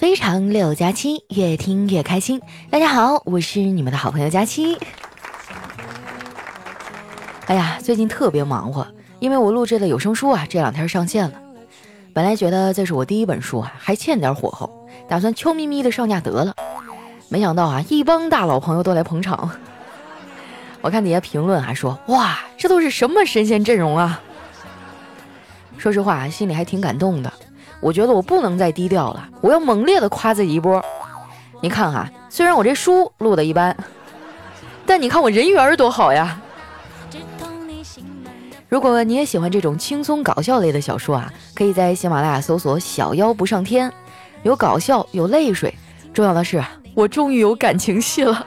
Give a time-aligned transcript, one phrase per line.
[0.00, 2.40] 非常六加七，越听越开心。
[2.70, 4.78] 大家好，我是你们的好朋友佳期。
[7.44, 8.86] 哎呀，最近特别忙活，
[9.18, 11.38] 因为我录制的有声书啊，这两天上线了。
[12.14, 16.54] 本来觉得这是我第一本书啊，还欠点火候，打算悄咪咪的上架得了。
[17.28, 19.50] 没想到啊，一帮大佬朋友都来捧场。
[20.80, 24.18] 我看底下评论还说：“哇，这都是什么神仙阵容啊！”
[25.76, 27.30] 说实话，心里还挺感动的。
[27.80, 30.84] 我觉得我不能再低调了，我要猛烈的夸自己一波。
[31.62, 33.76] 你看哈，虽然我这书录的一般，
[34.86, 36.40] 但你看我人缘多好呀。
[38.68, 43.92] 如果你也喜欢这种轻松搞笑类的小说啊，可以在喜马拉雅搜索“小妖不上天”，
[44.44, 45.74] 有搞笑，有泪水，
[46.14, 46.62] 重要的是
[46.94, 48.46] 我终于有感情戏了。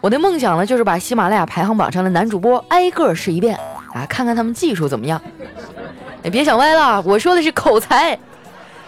[0.00, 3.58] 我的梦想呢，就是把喜马拉雅排行榜上的男主播挨个试一遍
[3.92, 5.20] 啊，看看他们技术怎么样。
[6.24, 8.18] 你别想歪了，我说的是口才，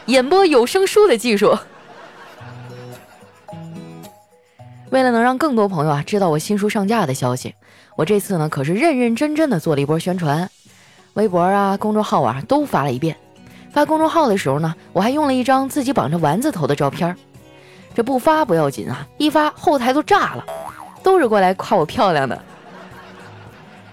[0.07, 1.55] 演播有声书的技术。
[4.89, 7.55] 为了能让更多朋友啊知道我新书上架的消息，
[7.95, 10.49] 我这次呢可是认认真真的做了一波宣传，
[11.13, 13.15] 微博啊、公众号啊都发了一遍。
[13.71, 17.15] 发公众号的时候呢，我还用了一张自己绑着丸子头的照片。
[17.95, 20.45] 这不发不要紧啊，一发后台都炸了，
[21.03, 22.43] 都是过来夸我漂亮的。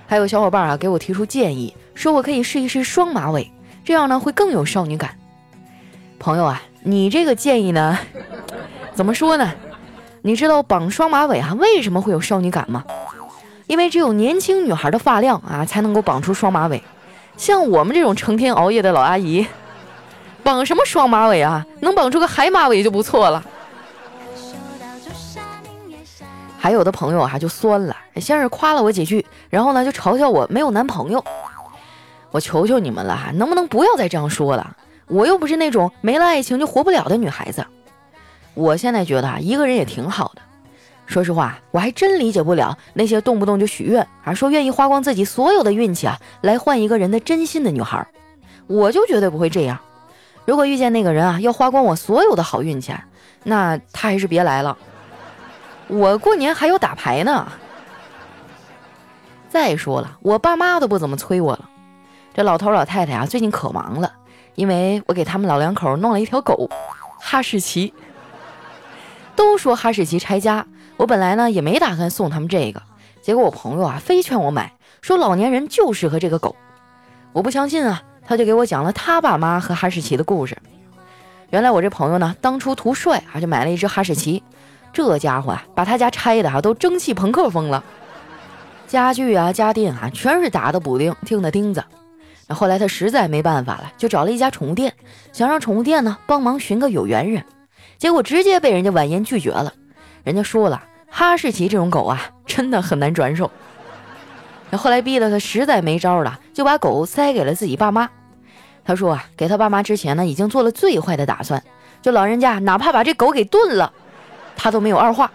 [0.07, 1.75] 还有小伙伴啊给我提出建议。
[1.94, 3.52] 说我可以试一试双马尾，
[3.83, 5.17] 这样呢会更有少女感。
[6.19, 7.97] 朋友啊，你这个建议呢，
[8.94, 9.52] 怎么说呢？
[10.22, 12.83] 你知道绑双马尾啊为什么会有少女感吗？
[13.67, 16.83] 因为只有年轻女孩的发量啊才能够绑出双马尾，
[17.38, 19.45] 像我们这种成天熬夜的老阿姨，
[20.44, 21.66] 绑什么双马尾啊？
[21.81, 23.44] 能绑出个海马尾就不错了。
[26.57, 31.23] 还有的朋友啊就酸了，先是夸了我几句，然后呢就嘲笑我没有男朋友。
[32.33, 34.75] 我求求你们了，能不能不要再这样说了？
[35.05, 37.63] 我又不是那种没了爱情就活不了的女孩子。
[38.55, 40.41] 我现在觉得啊，一个人也挺好的。
[41.05, 48.03] 说实话，我还真理解不了那些动不动就许愿，还说愿意花光自己所有的运气啊，来换一个人的真心的女孩。
[48.66, 49.77] 我就绝对不会这样。
[50.45, 52.95] 如果遇见那个人啊，要花光我所有的好运气，
[53.43, 54.75] 那他还是别来了。
[55.88, 57.51] 我过年还要打牌呢。
[59.49, 61.69] 再说了，我爸妈都不怎么催我了。
[62.33, 64.11] 这老头老太太啊，最近可忙了，
[64.55, 66.67] 因为我给他们老两口弄了一条狗，
[67.19, 67.94] 哈士奇。
[69.35, 70.66] 都说哈士奇拆家，
[70.97, 72.81] 我本来呢也没打算送他们这个，
[73.22, 76.55] 结果我朋友啊非劝我买，说老年人就适合这个狗。
[77.33, 80.57] 我不相信啊，他就给我讲了他爸妈和哈士奇的故事。
[81.51, 84.41] 原来我这朋友呢，当初图帅啊，就买了一只哈士奇，
[84.91, 87.83] 这家伙啊，把他家拆的哈都蒸汽朋克风了，
[88.88, 91.83] 家具啊家电啊全是打的补丁，钉的钉子。
[92.47, 94.93] 那后来他实在没办法了，就找了一家宠物店，
[95.31, 97.43] 想让宠物店呢帮忙寻个有缘人，
[97.97, 99.73] 结果直接被人家婉言拒绝了。
[100.23, 103.49] 人家说了，哈士奇这种狗啊，真的很难转手。
[104.69, 108.09] 那后来逼得他实在没招了，就把狗塞给了自己爸妈。
[108.83, 111.63] 他说啊，给他爸妈之前呢，已经做了最坏的打算，
[112.01, 113.93] 就老人家哪怕把这狗给炖了，
[114.57, 115.31] 他都没有二话。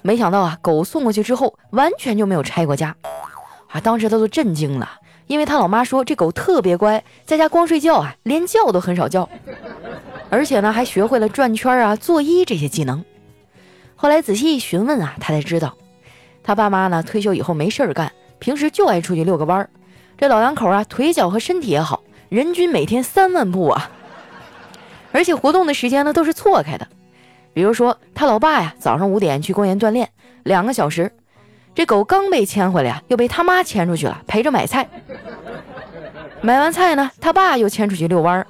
[0.00, 2.96] 没想到啊，狗送过去之后，完全就没有拆过家，
[3.68, 4.90] 啊，当时他都震惊了。
[5.26, 9.28] 因为他老妈说这狗特别乖，在家光睡觉啊，连觉都很少叫，
[10.28, 13.04] 而且呢还学会了转圈啊、作揖这些技能。
[13.96, 15.76] 后来仔细一询问啊，他才知道，
[16.42, 19.70] 他爸妈呢退休以后没事儿干，平时就爱出去遛个弯儿。
[20.18, 23.90] 这老两口啊，腿脚和身体也好，人均每天三万步啊，
[25.12, 26.86] 而且活动的时间呢都是错开的。
[27.54, 30.10] 比如说他老爸呀，早上五点去公园锻炼
[30.42, 31.12] 两个小时。
[31.74, 34.88] 这狗刚被牵回来呀，又被他妈牵出去了，陪着买菜。
[36.40, 38.46] 买完菜呢，他爸又牵出去遛弯儿。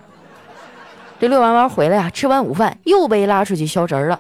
[1.21, 4.19] 这遛完弯回来呀，吃完午饭又被拉出去消食儿了。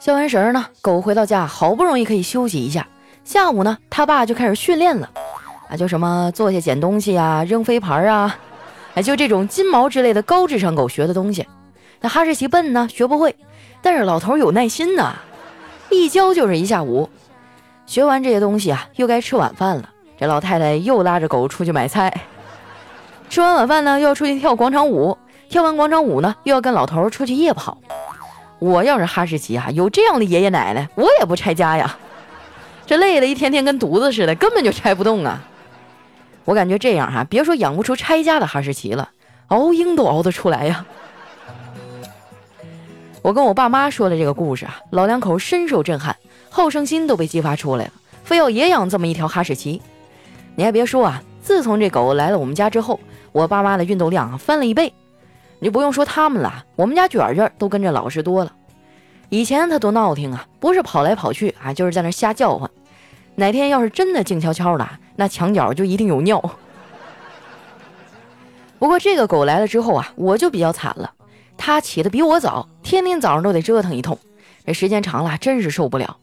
[0.00, 2.88] 消完食儿呢，狗回到家，好不容易可以休息一下。
[3.22, 5.08] 下午呢，他爸就开始训练了，
[5.68, 8.36] 啊，就什么坐下捡东西啊，扔飞盘啊，
[8.94, 11.46] 哎，就这种金毛之类的高智商狗学的东西。
[12.00, 13.36] 那哈士奇笨呢，学不会，
[13.82, 15.14] 但是老头有耐心呐，
[15.90, 17.08] 一教就是一下午。
[17.90, 19.90] 学完这些东西啊，又该吃晚饭了。
[20.16, 22.20] 这老太太又拉着狗出去买菜。
[23.28, 25.18] 吃完晚饭呢，又要出去跳广场舞。
[25.48, 27.76] 跳完广场舞呢，又要跟老头出去夜跑。
[28.60, 31.96] 我要是哈士奇啊，有这样的爷爷奶奶，我也不拆家呀。
[32.86, 35.42] 这累的一天天跟犊子似的，根本就拆不动啊。
[36.44, 39.08] 我感觉这样哈，别说养不出拆家的哈士奇了，
[39.48, 40.86] 熬鹰都熬得出来呀。
[43.20, 46.14] 我跟我爸妈说了这个故事啊，老两口深受震撼。
[46.50, 47.92] 好胜心都被激发出来了，
[48.24, 49.80] 非要也养这么一条哈士奇。
[50.56, 53.00] 你还别说啊，自从这狗来了我们家之后，
[53.32, 54.92] 我爸妈的运动量啊翻了一倍。
[55.60, 58.52] 你不用说他们了，我们家卷卷都跟着老实多了。
[59.28, 62.68] 以前他多闹腾啊，不是跑来跑去啊，就是在那瞎叫唤。
[63.36, 66.42] 哪天要是真的静悄悄的，那墙角就一定有尿。
[68.78, 71.12] 不过这个狗来了之后啊，我就比较惨了。
[71.56, 74.18] 它起的比我早，天天早上都得折腾一通，
[74.66, 76.16] 这时间长了真是受不了。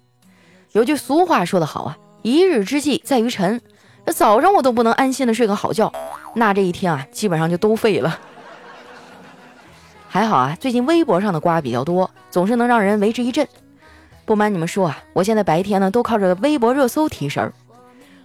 [0.74, 3.62] 有句俗话说得好啊，一日之计在于晨。
[4.06, 5.92] 这早上我都不能安心的睡个好觉，
[6.34, 8.18] 那这一天啊，基本上就都废了。
[10.08, 13.46] 还好啊，最近微博上的瓜比较多，总是能让人为之一振。
[14.24, 17.54] 不瞒你们说啊，我现在白天呢都靠着微博热搜提神儿。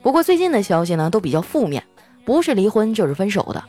[0.03, 1.83] 不过最近的消息呢都比较负面，
[2.25, 3.63] 不是离婚就是分手的。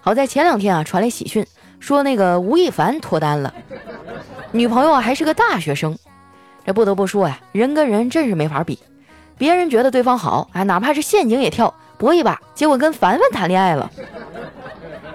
[0.00, 1.46] 好在前两天啊传来喜讯，
[1.78, 3.54] 说那个吴亦凡脱单了，
[4.50, 5.96] 女朋友啊还是个大学生。
[6.66, 8.78] 这不得不说呀，人跟人真是没法比。
[9.36, 13.90] 别人觉得对方好，啊，哪怕是陷阱也跳搏一把，结果跟凡凡谈恋爱了。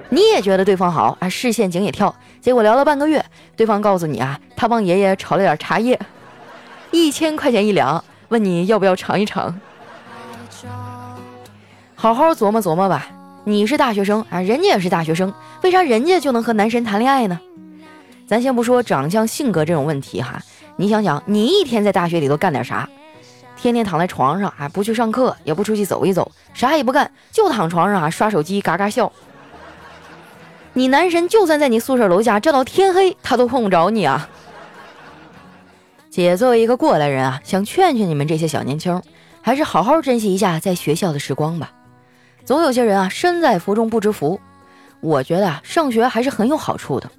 [0.10, 3.24] 你也觉得对方好，啊，是陷阱也跳，结果聊了半个月，
[3.56, 6.00] 对方告诉你啊，他帮爷爷炒了点茶叶，
[6.92, 9.60] 一千块钱一两，问你要不要尝一尝。
[11.96, 13.08] 好好琢磨琢磨吧，
[13.44, 17.40] 你是大学生啊，人家也是大学生，为啥人家就能和男神谈恋爱呢？
[18.28, 20.42] 咱先不说长相、性格这种问题哈，
[20.80, 22.88] 你想想，你一天在大学里头干点啥？
[23.58, 29.12] 天天躺在床上啊，不去上课，也不出去走一走，啥也不干，就躺床上啊刷手机，嘎嘎笑。
[30.72, 34.30] 你男神就算在你宿舍楼下站到天黑，他都碰不着你啊！
[36.10, 39.02] 姐作为一个过来人啊，想劝劝你们这些小年轻，
[39.42, 41.74] 还是好好珍惜一下在学校的时光吧。
[42.46, 44.40] 总有些人啊，身在福中不知福。
[45.02, 47.12] 我觉得啊，上学还是很有好处的，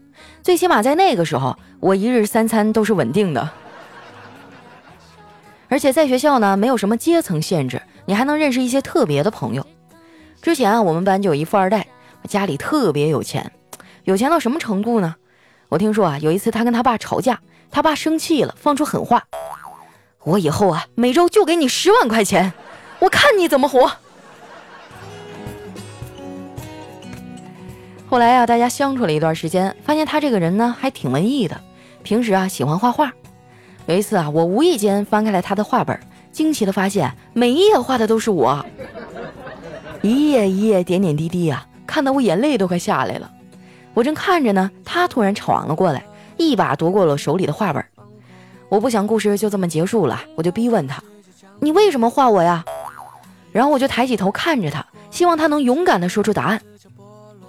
[0.43, 3.51] 最起码在那个时候，我一日三餐都是稳定的。
[5.69, 9.65] 而且在学校呢，没有什么阶层限制，你还能认识一些特别的朋友。
[10.43, 11.87] 之前啊，我们班就有一富二代，
[12.27, 13.53] 家里特别有钱，
[14.05, 15.15] 有钱到什么程度呢？
[15.69, 17.39] 我听说啊，有一次他跟他爸吵架，
[17.71, 19.23] 他爸生气了，放出狠话
[20.25, 22.53] ：“我以后啊，每周就给你十万块钱，
[22.99, 23.93] 我看你怎么活。”
[28.11, 31.61] 后来啊，大家相处了一段时间，发现他这个人呢，还挺文艺的，
[32.03, 33.13] 平时啊喜欢画画。
[33.87, 35.97] 有一次啊，我无意间翻开了他的画本，
[36.33, 38.67] 惊奇的发现每一页画的都是我，
[40.03, 43.31] 一页一页点点滴滴啊，看得我眼泪都快下来了。
[43.95, 46.03] 我正看着呢，他突然闯了过来，
[46.37, 47.85] 一把夺过了手里的画本。
[48.69, 51.01] 我不想故事就这么结束了，我就逼问他
[51.63, 52.65] ：“你为什么画我呀？”
[53.53, 56.61] 然后我就抬起头看着他，希望他能勇敢的说出答案。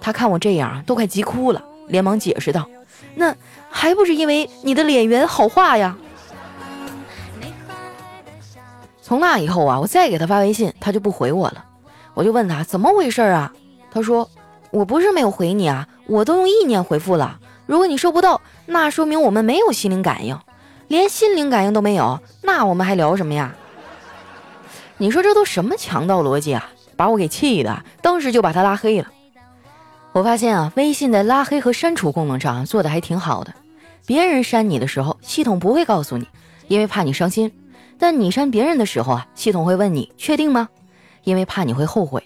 [0.02, 2.68] 他看我这样都快急哭了，连忙解释道
[3.14, 3.34] ：“那
[3.70, 5.96] 还不是因为你的脸圆好画呀。”
[9.00, 11.64] 从那以后啊，我再给他发微信，他就不回我了。
[12.14, 13.52] 我就问他怎么回事啊？
[13.92, 14.28] 他说
[14.72, 17.38] ：“我不是没有回你啊，我都用意念回复了。
[17.66, 20.36] 如果你收不到，那说明我们没有心灵感应，
[20.88, 23.54] 连心灵感应都没有，那我们还聊什么呀？”
[24.98, 26.68] 你说这都什么强盗逻辑啊？
[26.96, 29.08] 把我给气的，当时就把他拉黑了。
[30.12, 33.54] 我发现啊，微信在拉黑和删除功能上做的还挺好的。
[34.04, 36.26] 别人删你的时候，系统不会告诉你，
[36.68, 37.50] 因为怕你伤心。
[37.98, 40.68] 但你删别人的时候啊，系统会问你确定吗？
[41.24, 42.22] 因为怕你会后悔。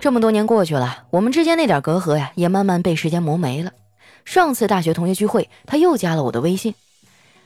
[0.00, 3.72] 这么多年过去了，我们之间那点隔阂呀，也慢慢被时间磨没了。
[4.24, 6.74] 上次大学同学聚会，他又加了我的微信。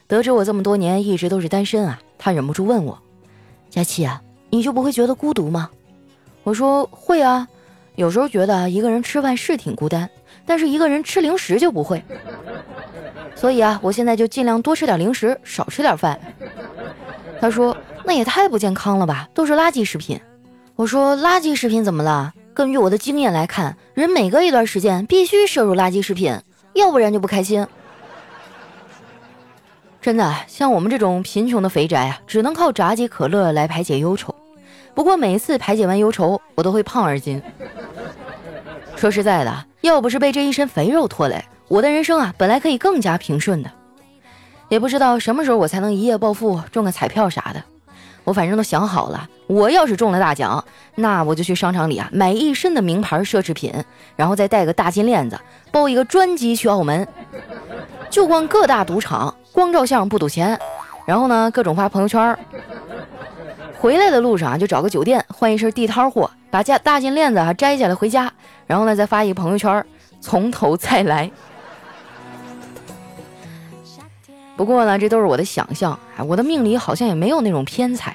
[0.07, 2.99] 得知我这么多年一直都是单身啊，他忍不住问我
[3.69, 5.69] ：“佳琪啊，你就不会觉得孤独吗？”
[6.43, 7.47] 我说：“会啊，
[7.99, 10.09] 有时候觉得一个人吃饭是挺孤单，
[10.45, 12.01] 但是一个人吃零食就不会。”
[13.35, 16.17] 所以啊，我现在就尽量多吃点零食，少吃点饭。
[17.41, 17.75] 他说
[18.05, 20.17] ：“那也太不健康了吧，都是垃圾食品。”
[20.77, 22.33] 我说：“垃圾食品怎么了？
[22.53, 26.39] 根据我的经验来看，人每隔一段时间必须摄入垃圾食品，
[26.75, 27.67] 要不然就不开心。”
[30.01, 34.33] 真的，像我们这种贫穷的肥宅啊，只能靠炸鸡可乐来排解忧愁。
[34.95, 37.41] 不过每一次排解完忧愁，我都会胖二斤。
[38.99, 41.41] 说实在的，要不是被这一身肥肉拖累。
[41.69, 43.71] 我的人生啊，本来可以更加平顺的，
[44.67, 47.63] 也不知道什么时候我才能一夜暴富，中个彩票啥的。
[48.25, 50.61] 我反正都想好了，我要是中了大奖，
[50.95, 53.73] 那我就去商场里啊买一身的名牌奢侈品，
[54.17, 55.39] 然后再戴个大金链子，
[55.71, 57.07] 包一个专机去澳门，
[58.09, 60.59] 就逛各大赌场，光照相不赌钱，
[61.05, 62.37] 然后呢各种发朋友圈。
[63.79, 68.29] 回来的路上啊，就找个酒店换一身地摊货，把家大金链子啊摘下来回家，
[68.67, 69.85] 然后呢再发一个朋友圈，
[70.19, 71.31] 从头再来。
[74.57, 75.97] 不过呢，这都是我的想象。
[76.17, 78.13] 哎，我的命里好像也没有那种偏财。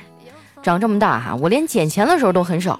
[0.63, 2.79] 长这么大哈，我连捡钱的时候都很少。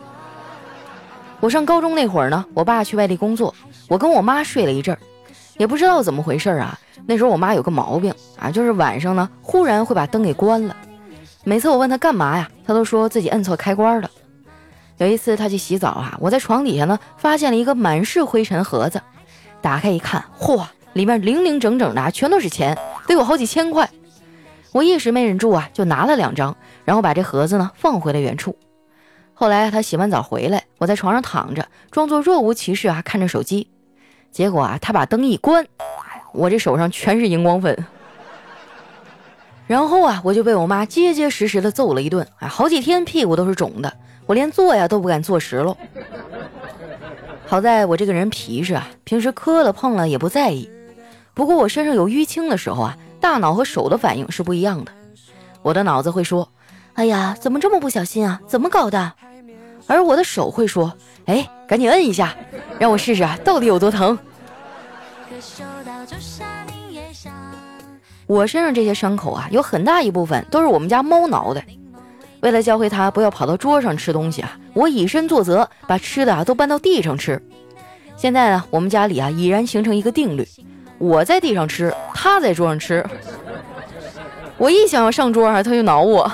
[1.41, 3.55] 我上高中那会儿呢，我爸去外地工作，
[3.89, 4.99] 我跟我妈睡了一阵儿，
[5.57, 6.79] 也不知道怎么回事啊。
[7.07, 10.77] 那时候我妈有个毛病啊，就是晚上呢忽然会把灯给关了。
[11.47, 14.11] 每次我问他干嘛呀，他都说自己摁错开关了。
[14.97, 19.03] 有一次他去洗澡啊，我在床底下呢发现了一个满是灰尘盒子，
[19.61, 23.91] 打开一看，嚯，里面零零整整的全都是钱，得有好几千块。
[24.73, 28.57] 我一时没忍住啊，就拿了两张，然后把这盒子呢放回了原处。
[29.35, 33.69] 后来他洗完澡回来，我在床上躺着，装作若无其事啊，看着手机。
[34.31, 35.67] 结果啊，他把灯一关，
[36.33, 37.87] 我这手上全是荧光粉。
[39.67, 43.93] 然后啊，我就被我妈结结实实的揍了一顿，哎，好几天屁股都是肿的，
[44.27, 45.77] 我连坐呀都不敢坐实喽。
[47.47, 50.69] 好在我这个人皮实啊，平时磕了碰了也不在意。
[51.35, 54.93] 不过我身上有淤青的时候啊，大脑和手的反应是不一样的。
[55.63, 56.49] 我的脑子会说。
[56.95, 58.41] 哎呀，怎么这么不小心啊？
[58.47, 59.15] 怎么搞的？
[59.89, 60.93] 而我的手会说
[61.27, 62.37] ：“哎，赶紧摁一下，
[62.79, 64.17] 让我试试啊，到底有多疼。”
[65.29, 66.64] 可收到就删
[68.27, 71.63] 我身上这些伤口啊，有很大一部分都是我们家猫挠的。
[72.41, 77.43] 为了教会它不要跑到桌上吃东西啊，我以身作则，把吃的啊都搬到地上吃。
[78.17, 80.47] 现在呢，我们家里啊已然形成一个定律：
[80.99, 83.05] 我在地上吃，它在桌上吃。
[84.57, 86.31] 我一想要上桌啊，它就挠我。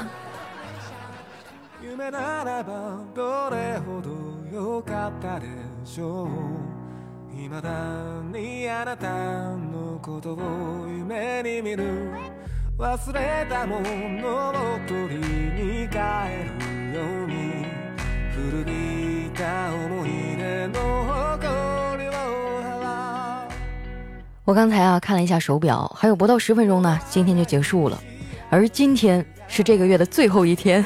[24.45, 28.01] 我刚才啊看了一下手表，还有不到十分钟呢，今天就结束了。
[28.49, 30.85] 而今天是这个月的最后一天。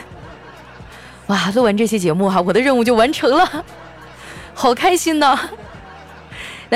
[1.29, 3.65] 哇，录完这期节目哈，我的任务就完成了，
[4.53, 5.39] 好开心呐！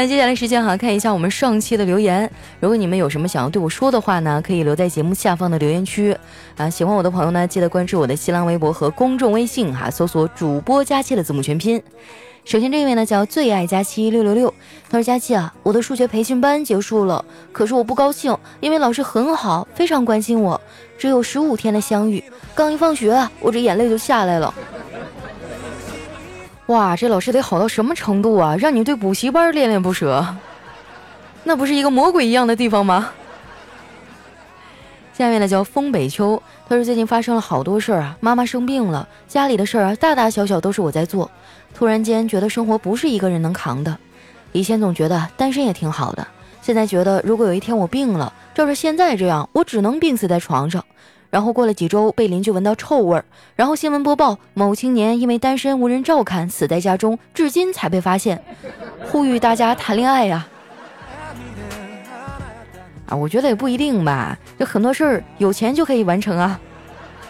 [0.00, 2.30] 那接下来时间哈，看一下我们上期的留言。
[2.60, 6.16] 如果你们有什么想要对我说的话呢，可以留在节目下方的留言区
[6.56, 6.70] 啊。
[6.70, 11.82] 喜欢我的朋友呢，记得关注我的新浪微博和公众微信哈，搜索“主播佳期”的字母全拼。
[12.44, 14.54] 首先这位呢叫最爱佳期六六六，
[14.88, 20.60] 他说：“佳期啊，我的数学培训班结束了，可是我不高兴，因为老师很好，非常关心我。
[20.96, 22.22] 只有十五天的相遇，
[22.54, 24.54] 刚一放学，我这眼泪就下来了。
[26.68, 30.36] 哇，这老师得好到什么程度啊，让你对补习班恋恋不舍？
[31.44, 33.10] 那不是一个魔鬼一样的地方吗？”
[35.16, 41.30] 下面呢叫风北秋，他说最近发生了好多事儿啊，妈妈生病了，家里的事儿啊，大大小小都是我在做。
[41.74, 43.96] 突然间觉得生活不是一个人能扛的，
[44.52, 46.28] 以前总觉得单身也挺好的，
[46.60, 50.84] 现在觉得如果有一天我病了，照着现在这样，我只能病死在床上，
[51.30, 58.42] 然后过了几周被邻居闻到臭味儿，然后新闻播报某青年因为单身无人照看死在家中，至今才被发现，
[59.10, 60.46] 呼吁大家谈恋爱呀。
[63.06, 66.58] 啊，我觉得也不一定吧，这很多事儿有钱就可以完成啊，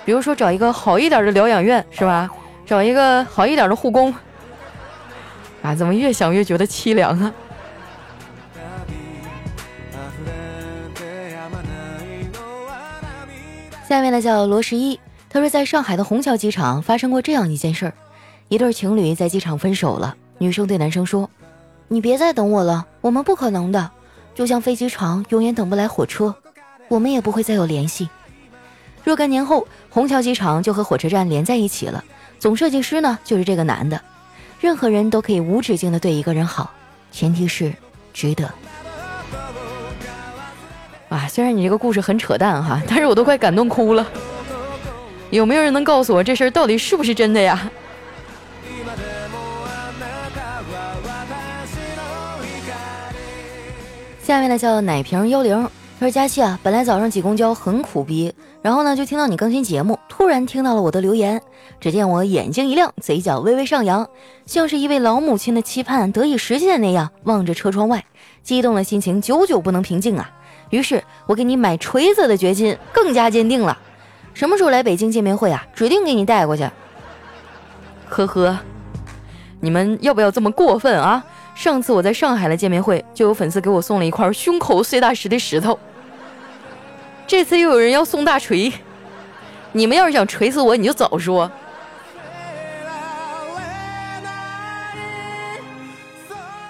[0.04, 2.30] 比如说找一个好一点的疗养院，是吧？
[2.66, 4.14] 找一个好一点的护工。
[5.62, 7.32] 啊，怎么越想越觉得凄凉啊？
[13.88, 17.94] 下面呢叫罗十一，他说在上海的虹桥机场发生过这样一件事儿，
[18.48, 21.30] 一对情侣在机场分手了，女生对男生说
[21.88, 23.90] ：“你别再等我了，我们不可能的。”
[24.36, 26.34] 就像飞机场永远等不来火车，
[26.88, 28.10] 我们也不会再有联系。
[29.02, 32.04] 若干年后，虹桥机场就和火车站连在一起了。
[32.38, 33.98] 总设计师呢，就是这个男的。
[34.60, 36.70] 任何人都可以无止境的对一个人好，
[37.10, 37.72] 前提是
[38.12, 38.52] 值得。
[41.08, 44.06] 啊，虽然你这个故事很扯淡哈，但是我都快感动哭了。
[45.30, 47.70] 有没有人能告诉我这事儿到底是不是真的呀？
[54.22, 55.62] 下面呢叫奶瓶幽灵，
[55.98, 61.40] 他说佳期啊，本来早上挤公交很苦逼，然后呢就听到你更新节目，突然听到了我的留言，
[61.80, 64.06] 只见我眼睛一亮，嘴角微微上扬，
[64.44, 68.04] 像是一位老母亲的期盼得以实现那样，望着车窗外，
[68.42, 70.30] 激动的心情久久不能平静啊。
[70.70, 73.76] 于是我给你买锤子的决心更加坚定了，
[74.34, 75.66] 什么时候来北京见面会啊？
[75.74, 76.68] 指定给你带过去。
[78.08, 78.58] 呵呵，
[79.60, 81.24] 你们要不要这么过分啊？
[81.54, 85.78] 上次我在上海的见面会，就有粉丝给我送了一块胸口碎大石的石头。
[87.26, 88.72] 这次又有人要送大锤，
[89.72, 91.50] 你们要是想锤死我，你就早说。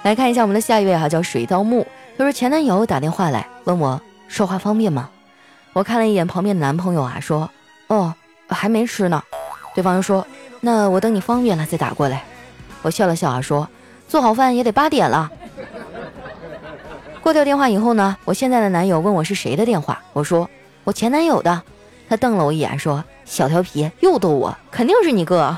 [0.05, 1.87] 来看一下我们的下一位哈，叫水稻木，
[2.19, 5.09] 他说前男友打电话来问我说话方便吗？
[5.73, 7.49] 我看了一眼旁边的男朋友啊，说
[7.87, 8.13] 哦
[8.49, 9.23] 还没吃呢。
[9.73, 10.27] 对方又说
[10.61, 12.25] 那我等你方便了再打过来。
[12.83, 13.69] 我笑了笑啊，说
[14.09, 15.31] 做好饭也得八点了。
[17.21, 20.51] 挂掉电话以后呢，我现在的男友问我是谁的电话，我说
[20.83, 21.63] 我前男友的。
[22.09, 25.57] 他瞪了我一眼，说小调皮又逗我，肯定是你哥。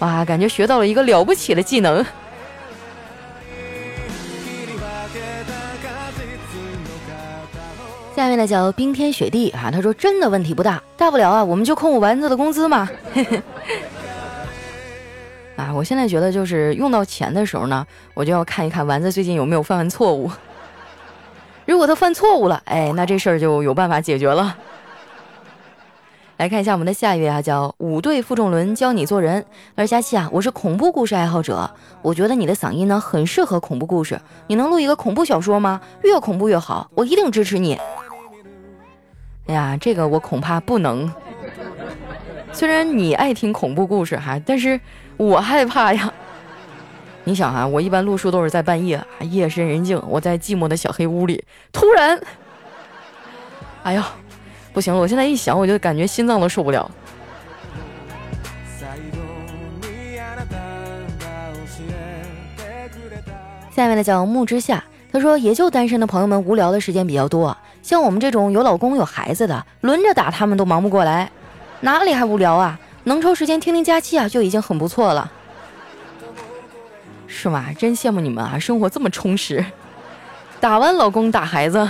[0.00, 2.04] 哇，感觉学到了一个了不起的技能。
[8.16, 12.88] 下面呢叫冰天雪地啊，他说真的问题不大，大不了啊，我们就扣我丸子的工资嘛。
[15.54, 20.30] 啊，我现在觉得就是用到钱的时候呢，我就要看一看丸子最近有没有犯完错误。
[21.66, 24.56] 如果他犯错误了，哎，那这事儿就有办法解决了。
[26.38, 29.44] 来看一下我们的下一位啊，叫五队负重轮教你做人。
[29.76, 31.70] 他说佳期啊，我是恐怖故事爱好者，
[32.00, 35.82] 我觉得你的嗓音呢很适合恐怖故事，你能录一个恐怖小说吗？
[36.02, 37.78] 越恐怖越好，我一定支持你。
[39.46, 41.12] 哎呀，这个我恐怕不能。
[42.52, 44.80] 虽然你爱听恐怖故事哈，但是
[45.16, 46.12] 我害怕呀。
[47.24, 52.18] 你想啊，我一般录书都是在半夜，夜深人静，我在寂寞的小黑屋里，突然，
[53.82, 54.06] 哎呀，
[54.72, 55.00] 不行了！
[55.00, 56.90] 我现在一想，我就感觉心脏都受不了。
[63.70, 67.56] 下面的叫木之夏，他说，也就单身的朋友们无聊的时间比较多。
[67.86, 71.30] 像我们这种有老公有孩子的，轮着打他们都忙不过来，
[71.82, 72.76] 哪里还无聊啊？
[73.04, 75.30] 能抽时间听听假期啊，就已经很不错了，
[77.28, 77.66] 是吗？
[77.78, 79.64] 真羡慕你们啊，生活这么充实。
[80.58, 81.88] 打完老公打孩子，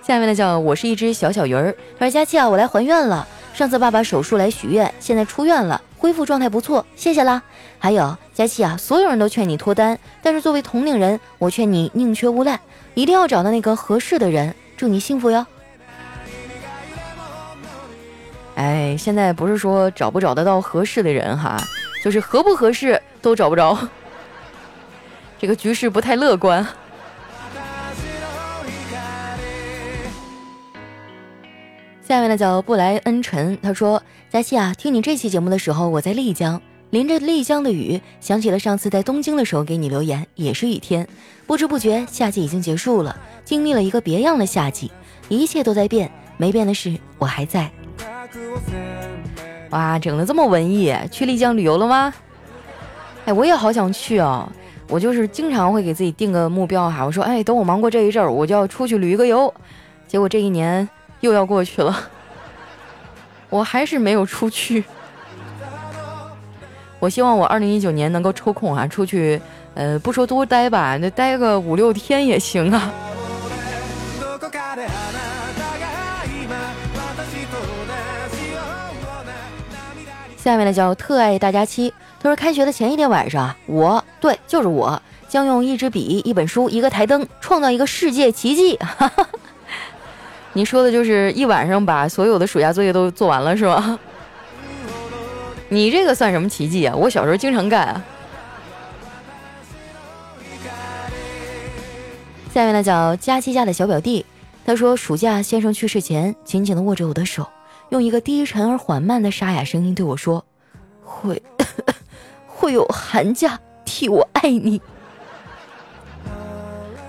[0.00, 1.74] 下面的叫我是一只小小鱼儿。
[1.98, 3.26] 他说：“佳期啊，我来还愿了。
[3.52, 7.42] 上次爸爸手术来许愿，现在出院了，恢复状态不错，谢谢啦。
[7.80, 12.60] 还有佳琪啊，所有人都劝你脱单，但是作为同龄人，我劝你宁缺毋滥。”
[12.94, 15.46] 一定要找到那个合适的人，祝你幸福哟！
[18.56, 21.56] 哎，现在不是说找不找得到合适的人哈，
[22.02, 23.78] 就是合不合适都找不着，
[25.38, 26.66] 这个局势不太乐观。
[32.02, 41.06] 下面呢叫布莱恩陈，他说：“佳期啊，听你这期节目的时候，我在丽江。”淋着丽江的雨，想起了上次在东京的时候给你留言，也是雨天。
[41.46, 44.90] 不知不觉，夏季已经结束了，经历了一个别样的夏季，
[45.28, 47.70] 一切都在变，没变的是我还在。
[49.70, 52.12] 哇，整的这么文艺，去丽江旅游了吗？
[53.24, 54.50] 哎，我也好想去啊！
[54.88, 59.54] 我就是经常会给自己定个目标哈，我说，哎，等我忙过这一阵儿，我就要出去旅一个游。
[60.08, 60.88] 结果这一年
[61.20, 61.96] 又要过去了，
[63.48, 64.82] 我还是没有出去。
[67.00, 69.40] 我希望我二零一九年能够抽空啊，出去，
[69.74, 72.92] 呃，不说多待吧，那待个五六天也行啊。
[80.36, 88.78] 下面呢叫特爱大家期，他说开学的前一天晚上，我对，就是我，将用一支笔、一本书、一个台灯，创造一个世界奇迹。
[90.52, 93.98] 你说的就是一晚上把所有的暑假作业都做完了是吗？
[95.72, 96.94] 你这个算什么奇迹啊！
[96.96, 98.04] 我小时候经常干啊。
[102.52, 104.26] 下面呢叫佳期家的小表弟，
[104.66, 107.46] 他说暑假先生去世前，紧紧的握着我的手，
[107.90, 110.44] 用一个低沉而缓慢的沙哑声音对我说
[111.04, 111.40] ：“会
[112.48, 114.82] 会有寒假替我爱你。”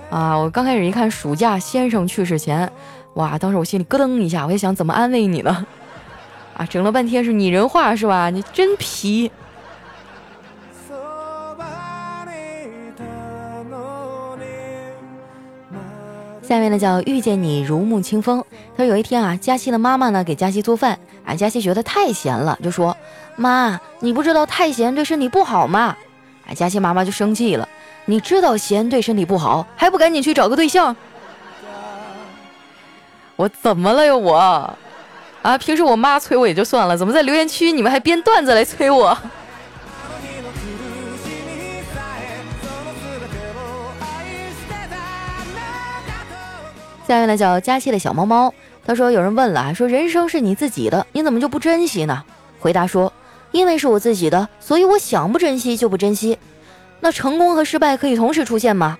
[0.08, 0.38] 啊！
[0.38, 2.70] 我刚开始一看暑假先生去世前，
[3.14, 3.36] 哇！
[3.36, 5.66] 当时我心里咯噔一下，我也想怎么安慰你呢？
[6.68, 8.30] 整了半天是拟人化是吧？
[8.30, 9.30] 你真皮。
[16.42, 18.44] 下面呢叫遇见你如沐清风。
[18.76, 22.94] 他说有一天啊，佳琪的妈妈呢给佳琪做饭，啊，佳琪觉得太咸了，就说
[23.36, 25.96] ：“妈，你不知道太咸对身体不好吗？”
[26.46, 27.66] 哎，佳琪妈妈就生气了
[28.04, 30.94] ：“你知道咸对身体不好，还不赶紧去找个对象？”
[33.36, 34.78] 我怎么了呀我？
[35.42, 35.58] 啊！
[35.58, 39.16] 平时我妈催我也就算了，怎么在留言区你们还编段子来催我？
[47.08, 48.54] 下面呢叫佳期的小猫猫，
[48.86, 52.22] 他说有人问了啊，说人生是你自己的，你怎么就不珍惜呢？
[52.60, 53.12] 回答说，
[53.50, 56.38] 因为是我自己的，所以我想不珍惜就不珍惜。
[57.00, 58.96] 那成功和失败可以同时出现吗？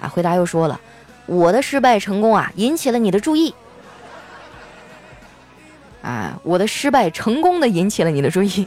[0.00, 0.80] 啊，回答又说了，
[1.26, 3.54] 我的失败成功啊，引起了你的注意。
[6.04, 8.66] 啊，我的失败成功的引起了你的注意。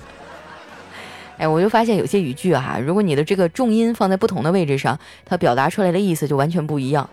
[1.37, 7.07] 哎，我就发现有些语句啊，如果你的这个重音放在不同的位置上，它表达出来的意思就完全不一样。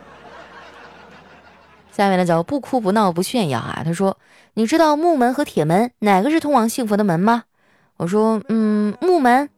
[1.93, 4.17] 下面呢叫不哭不闹不炫耀啊，他说
[4.55, 7.45] ：“你知道木门和铁门哪个是通往幸福的门吗？”
[7.99, 9.49] 我说，嗯，木门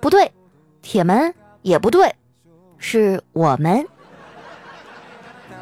[0.00, 0.32] 不对，
[0.82, 2.14] 铁门也不对，
[2.76, 3.86] 是我们。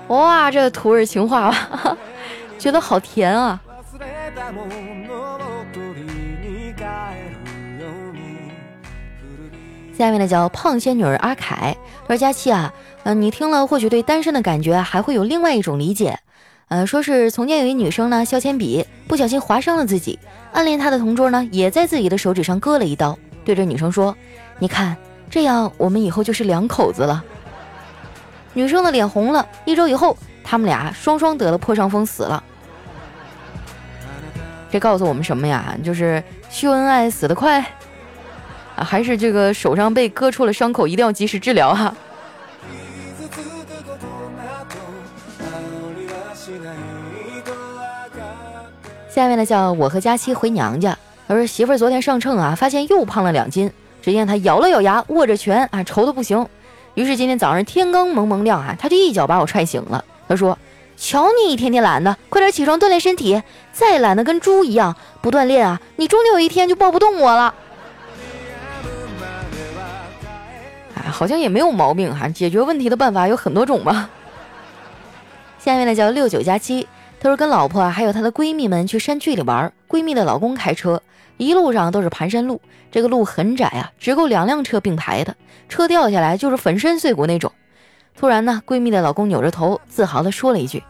[0.08, 1.96] 哇，这土味情话吧，
[2.58, 3.62] 觉得好甜啊。
[9.96, 11.76] 下面呢叫胖仙女儿阿凯，
[12.08, 12.72] 说佳期啊，
[13.04, 16.18] 嗯，你听了或许对单身的感觉还会有另外一种理解，
[16.66, 20.18] 呃，说是从前有一女生呢削铅笔不小心划伤了自己，
[20.52, 24.16] 暗恋她的同桌呢也在自己的手指上割了一刀，对着女生说，
[24.58, 24.96] 你看
[25.30, 27.22] 这样我们以后就是两口子了。
[28.52, 32.42] 女生的脸红了，一周以后他们俩双双得了破伤风死了。
[34.74, 35.72] 这告诉我们什么呀？
[35.84, 37.60] 就是秀恩爱死得快。
[38.74, 41.94] 啊，还是这个手上被割出了伤口，一定要及时治疗哈。
[49.08, 50.98] 下面呢，叫我和佳期回娘家。
[51.28, 53.70] 他说媳妇儿昨天上秤啊，发现又胖了两斤。
[54.02, 56.44] 只见他咬了咬牙，握着拳啊，愁的不行。
[56.94, 60.04] 于是今天早上天刚蒙蒙亮啊，他就一脚把我踹醒了。
[60.26, 60.58] 他说
[60.96, 63.42] ：“瞧你一天天懒的，快点起床锻炼身体。
[63.72, 67.54] 再懒得跟猪一样，不锻炼啊，你终究有一天就抱不动我了。”
[71.10, 74.10] 好像也没有毛病哈，解决问题的办法有很多种吧。
[75.60, 76.88] 下面呢叫六九加七，
[77.20, 81.00] 他说跟老婆啊还有她的闺蜜们去山区里玩，闺蜜的老公开车，
[81.36, 85.36] 一路上都是盘山路，这个路很窄啊，只够两辆车并排的，
[85.68, 87.52] 车掉下来就是粉身碎骨那种。
[88.16, 90.82] 突然呢，闺蜜的老公扭着头，自豪地说了一句：“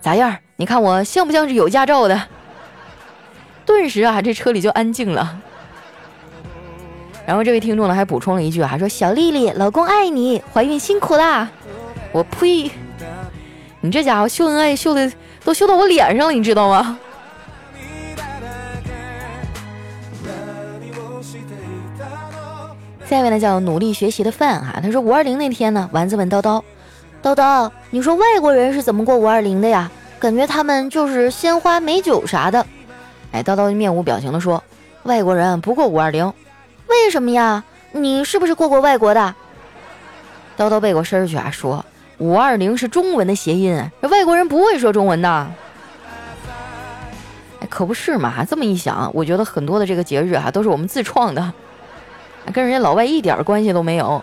[0.00, 0.36] 咋样？
[0.56, 2.20] 你看我像不像是有驾照的？”
[3.66, 5.40] 顿时啊，这车里就安静了。
[7.26, 11.50] 然后这位听众呢还补充了一句啊，说小丽丽，老公爱你，怀孕辛苦啦。
[12.12, 12.70] 我呸！
[13.80, 15.12] 你这家伙秀恩爱秀的
[15.44, 16.98] 都秀到我脸上了，你知道吗？
[23.08, 26.62] 下一位呢叫努力学习的范哈，他说五二零那天呢，丸子问叨叨，
[27.22, 29.90] 叨叨，你说外国人是怎么过五二零的呀？
[30.18, 32.66] 感觉他们就是鲜花美酒啥的。
[33.32, 34.62] 哎，叨叨面无表情的说，
[35.04, 36.30] 外国人不过五二零。
[36.86, 37.64] 为什么呀？
[37.92, 39.34] 你是不是过过外国的？
[40.58, 41.82] 叨叨背过身去啊，说
[42.18, 45.30] 五二零是中文的谐音，这外国人不会说中文的。
[47.60, 48.44] 哎，可不是嘛！
[48.44, 51.50] 这么一想，我觉得很多的这个节日啊，都是我们自创的，
[52.52, 54.22] 跟人家老外一点关系都没有。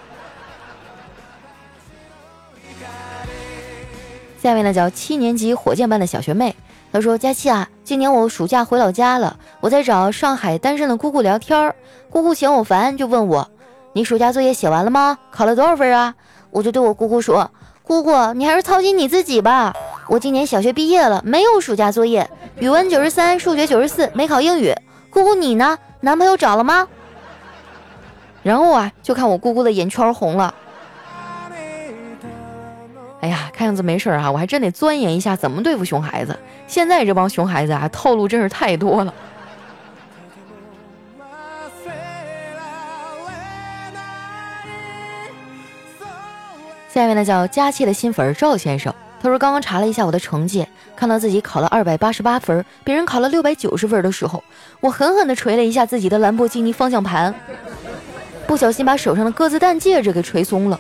[4.42, 6.56] 下面呢，叫七年级火箭班的小学妹。
[6.92, 11.76] 她说：“佳期啊，今年我暑假回老家了，我在找上海单身的姑姑聊天儿。
[12.10, 13.50] 姑姑嫌我烦，就问我：
[13.94, 15.18] 你暑假作业写完了吗？
[15.32, 16.16] 考了多少分啊？
[16.52, 17.52] 我就对我姑姑说：
[17.84, 19.74] 姑姑，你还是操心你自己吧。
[20.08, 24.74] 我今年小学毕业了，没有暑假作业，语文九十三，数学九十四，没考英语。
[25.10, 25.78] 姑姑你呢？
[26.02, 26.88] 男朋友找了吗？
[28.46, 30.54] 然后啊，就看我姑姑的眼圈红了。”
[33.22, 36.38] 哎呀，看样子没事儿哈，我还真得钻研一下怎么对付熊孩子。
[36.68, 39.12] 现在这帮熊孩子啊，套路真是太多了。
[46.88, 54.44] 下面呢叫佳期的新粉赵先生，他说刚刚查了一下我的成绩，看到自己考了二百八十八分，别人考了六百九十分的时候，
[54.82, 57.34] 我狠狠地捶了一下自己的兰博基尼方向盘，
[58.48, 60.80] 不小心把手上的鸽子蛋戒指给捶松了。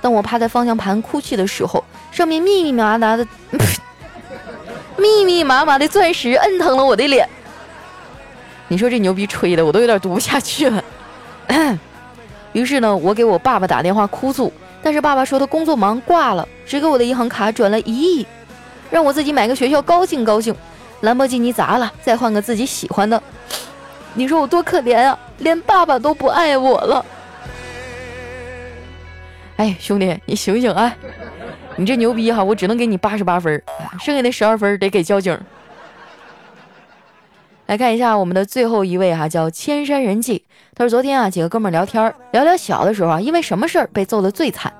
[0.00, 3.26] 当我趴在方向盘哭泣的时候，上面密密麻麻的、
[4.98, 7.28] 密密麻麻的钻石摁疼了我的脸。
[8.68, 10.84] 你说这牛逼吹的，我都有点读不下去了。
[12.52, 18.26] 于是呢，我给我爸爸打电话哭诉，但是爸爸说他工作忙挂了，只给我的银行卡转了一亿，
[18.90, 20.54] 让我自己买个学校高兴高兴。
[21.00, 23.22] 兰博基尼砸了，再换个自己喜欢的。
[24.14, 27.04] 你说我多可怜啊，连爸爸都不爱我了。
[29.56, 30.94] 哎，兄弟，你醒醒啊！
[31.76, 33.60] 你这牛逼哈，我只能给你八十八分，
[34.00, 35.36] 剩下那十二分得给交警。
[37.66, 40.44] 来看一下我们的最后一位哈，叫千山人迹。
[40.74, 44.72] 他说昨天啊，几个哥们聊天，聊聊小的时候啊，因为什么事儿被揍的最惨。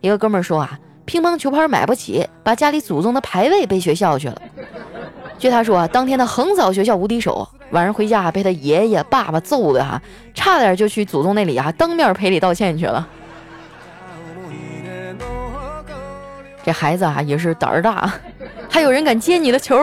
[0.00, 4.42] 一个哥们说啊，乒乓球拍买不起，把家里祖宗的牌位背学校去了。
[5.38, 10.00] 据他说啊，当天他横扫学校无敌手，晚上回家被他爷爷爸爸揍的哈，
[10.34, 13.06] 差点就去祖宗那里啊当面赔礼道歉去了。
[16.64, 18.12] 这孩子啊也是胆儿大，
[18.68, 19.76] 还有人敢接你的球。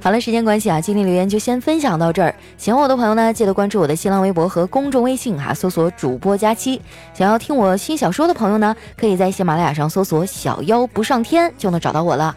[0.00, 2.34] 好了，时间关系啊，今天留言就先分享到这儿。
[2.56, 6.80] 喜欢我的朋友呢，记得关注我的新浪微博和公众微信哈，搜索主播佳期。
[7.12, 12.34] 想要听我新小说的朋友呢，可以在喜马拉雅上搜索“小妖不上天”就能找到我了。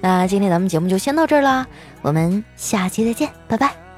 [0.00, 1.66] 那今天咱们节目就先到这儿啦，
[2.02, 3.89] 我们下期再见，拜拜。